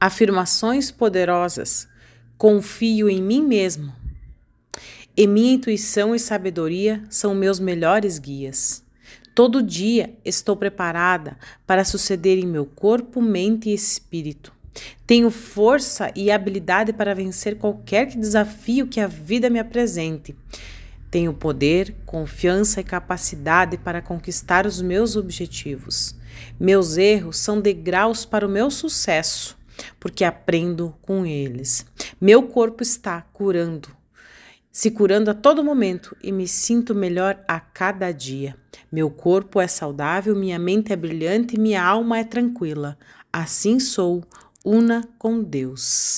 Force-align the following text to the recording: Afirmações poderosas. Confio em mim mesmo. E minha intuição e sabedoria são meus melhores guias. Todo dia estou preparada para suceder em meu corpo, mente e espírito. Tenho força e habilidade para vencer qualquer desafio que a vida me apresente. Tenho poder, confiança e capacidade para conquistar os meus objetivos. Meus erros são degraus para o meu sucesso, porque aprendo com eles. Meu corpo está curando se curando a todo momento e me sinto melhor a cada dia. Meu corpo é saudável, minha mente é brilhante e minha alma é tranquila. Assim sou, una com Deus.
Afirmações 0.00 0.92
poderosas. 0.92 1.88
Confio 2.36 3.10
em 3.10 3.20
mim 3.20 3.42
mesmo. 3.42 3.92
E 5.16 5.26
minha 5.26 5.54
intuição 5.54 6.14
e 6.14 6.20
sabedoria 6.20 7.02
são 7.10 7.34
meus 7.34 7.58
melhores 7.58 8.16
guias. 8.16 8.84
Todo 9.34 9.60
dia 9.60 10.14
estou 10.24 10.56
preparada 10.56 11.36
para 11.66 11.84
suceder 11.84 12.38
em 12.38 12.46
meu 12.46 12.64
corpo, 12.64 13.20
mente 13.20 13.70
e 13.70 13.74
espírito. 13.74 14.52
Tenho 15.04 15.30
força 15.30 16.12
e 16.14 16.30
habilidade 16.30 16.92
para 16.92 17.12
vencer 17.12 17.56
qualquer 17.56 18.06
desafio 18.06 18.86
que 18.86 19.00
a 19.00 19.08
vida 19.08 19.50
me 19.50 19.58
apresente. 19.58 20.36
Tenho 21.10 21.34
poder, 21.34 21.96
confiança 22.06 22.80
e 22.80 22.84
capacidade 22.84 23.76
para 23.76 24.00
conquistar 24.00 24.64
os 24.64 24.80
meus 24.80 25.16
objetivos. 25.16 26.14
Meus 26.60 26.96
erros 26.96 27.38
são 27.38 27.60
degraus 27.60 28.24
para 28.24 28.46
o 28.46 28.48
meu 28.48 28.70
sucesso, 28.70 29.57
porque 29.98 30.24
aprendo 30.24 30.94
com 31.02 31.24
eles. 31.26 31.86
Meu 32.20 32.44
corpo 32.44 32.82
está 32.82 33.20
curando 33.20 33.98
se 34.78 34.92
curando 34.92 35.28
a 35.28 35.34
todo 35.34 35.64
momento 35.64 36.16
e 36.22 36.30
me 36.30 36.46
sinto 36.46 36.94
melhor 36.94 37.42
a 37.48 37.58
cada 37.58 38.12
dia. 38.12 38.56
Meu 38.92 39.10
corpo 39.10 39.60
é 39.60 39.66
saudável, 39.66 40.36
minha 40.36 40.56
mente 40.56 40.92
é 40.92 40.96
brilhante 40.96 41.56
e 41.56 41.58
minha 41.58 41.82
alma 41.82 42.18
é 42.20 42.22
tranquila. 42.22 42.96
Assim 43.32 43.80
sou, 43.80 44.22
una 44.64 45.02
com 45.18 45.42
Deus. 45.42 46.16